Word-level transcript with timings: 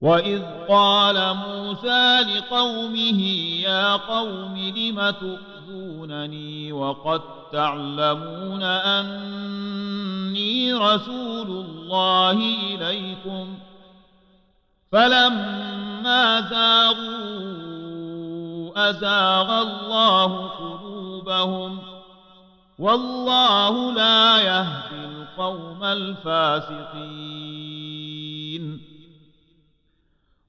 وإذ 0.00 0.42
قال 0.68 1.36
موسى 1.36 2.20
لقومه 2.20 3.22
يا 3.62 3.96
قوم 3.96 4.58
لم 4.76 5.10
تؤذونني 5.10 6.72
وقد 6.72 7.20
تعلمون 7.52 8.62
أني 8.62 9.14
رسول 10.74 11.46
الله 11.46 12.32
إليكم 12.62 13.58
فلما 14.92 16.40
زاغوا 16.40 17.88
أزاغ 18.90 19.62
الله 19.62 20.46
قلوبهم 20.48 21.78
والله 22.78 23.92
لا 23.92 24.38
يهدي 24.38 25.04
القوم 25.04 25.84
الفاسقين 25.84 27.77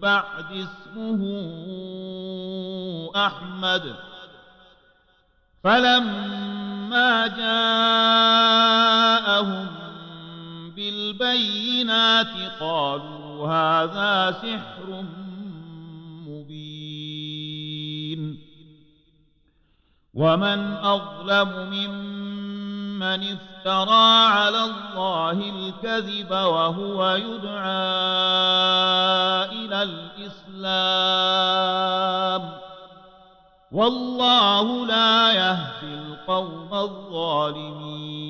بعد 0.00 0.44
اسمه 0.52 1.20
أحمد. 3.26 3.94
فلما 5.64 7.26
جاءهم 7.26 8.06
بالبينات 10.76 12.52
قالوا 12.60 13.48
هذا 13.48 14.32
سحر 14.32 15.04
مبين. 16.26 17.40
ومن 20.14 20.76
أظلم 20.76 21.70
ممن 21.70 22.19
افترى 23.02 24.26
على 24.26 24.64
الله 24.64 25.32
الكذب 25.32 26.30
وهو 26.30 27.14
يدعى 27.14 27.70
إلى 29.52 29.82
الإسلام. 30.48 32.52
والله 33.72 34.86
لا 34.86 35.32
يهدي 35.32 35.94
القوم 35.94 36.74
الظالمين. 36.74 38.20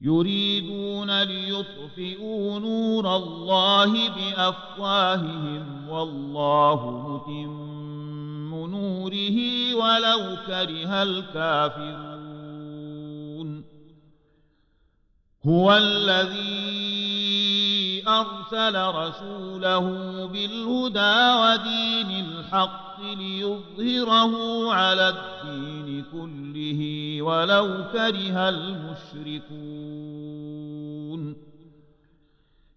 يريدون 0.00 1.22
ليطفئوا 1.22 2.60
نور 2.60 3.16
الله 3.16 4.08
بأفواههم 4.08 5.88
والله 5.88 7.04
متم 7.08 7.77
نوره 8.78 9.38
ولو 9.74 10.36
كره 10.46 11.02
الكافرون. 11.02 12.38
هو 15.46 15.76
الذي 15.76 16.88
أرسل 18.08 18.76
رسوله 18.94 19.84
بالهدى 20.26 21.16
ودين 21.42 22.10
الحق 22.26 23.00
ليظهره 23.00 24.32
على 24.72 25.08
الدين 25.08 26.04
كله 26.12 26.80
ولو 27.22 27.84
كره 27.92 28.48
المشركون. 28.48 29.88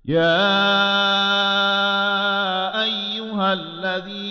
يا 0.05 0.41
أيها 2.83 3.53
الذين 3.53 4.30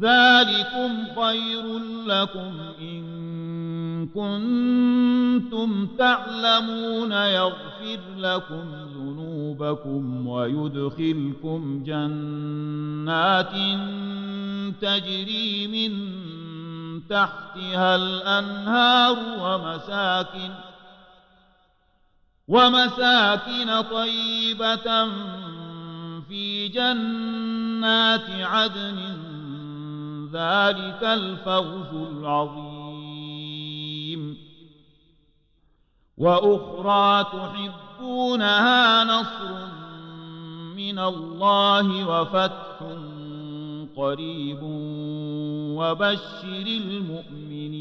ذلكم 0.00 1.04
خير 1.20 1.78
لكم 2.06 2.60
إن 2.80 3.18
كنتم 4.06 5.86
تعلمون 5.98 7.12
يغفر 7.12 8.00
لكم 8.18 8.64
ذنوبكم 8.94 10.26
ويدخلكم 10.26 11.82
جنات 11.86 13.52
تجري 14.80 15.66
من 15.66 16.18
تحتها 17.08 17.96
الأنهار 17.96 19.16
ومساكن 19.40 20.50
ومساكن 22.48 23.80
طيبة 23.80 25.08
في 26.28 26.68
جنات 26.68 28.30
عدن 28.30 29.27
ذلك 30.32 31.02
الفوز 31.02 32.08
العظيم. 32.08 32.78
وأخرى 36.18 37.24
تحبونها 37.24 39.04
نصر 39.04 39.66
من 40.76 40.98
الله 40.98 42.04
وفتح 42.08 42.78
قريب 43.96 44.58
وبشر 45.78 46.66
المؤمنين. 46.66 47.78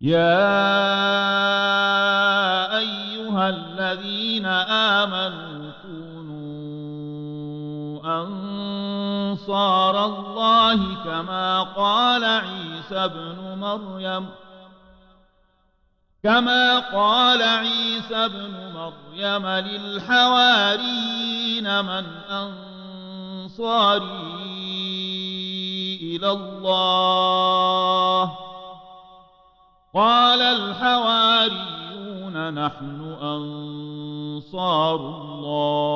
يا 0.00 0.56
أيها 2.78 3.48
الذين 3.48 4.46
آمنوا 4.46 5.56
أنصار 9.46 10.04
الله 10.04 11.04
كما 11.04 11.62
قال 11.62 12.24
عيسى 12.24 12.94
ابن 12.94 13.58
مريم. 13.58 14.28
كما 16.24 16.78
قال 16.78 17.42
عيسى 17.42 18.16
ابن 18.16 18.72
مريم 18.74 18.96
مريم 19.16 19.46
للحواريين 19.46 20.84
من 21.84 22.06
أنصاري 22.30 24.06
إلى 26.02 26.30
الله. 26.30 26.72
قال 29.94 30.42
الحواريون 30.42 31.86
نحن 32.54 33.16
أنصار 33.22 34.96
الله. 34.96 35.95